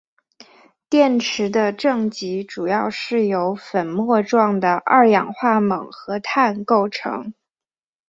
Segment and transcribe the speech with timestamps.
[0.89, 7.31] 电池的正极主要是由粉末状的二氧化锰和碳构成。